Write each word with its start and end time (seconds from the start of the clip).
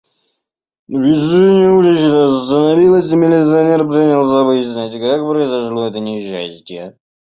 Движение 0.87 1.69
уличное 1.69 2.25
остановилось 2.25 3.11
и 3.11 3.15
милиционер 3.15 3.87
принялся 3.87 4.43
выяснять, 4.43 4.93
как 4.99 5.21
произошло 5.29 5.85
это 5.85 5.99
несчастье. 5.99 6.97